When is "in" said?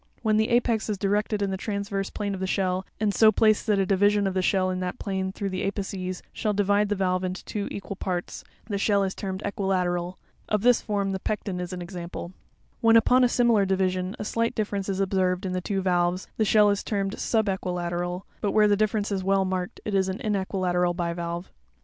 1.43-1.51, 4.71-4.79, 15.45-15.53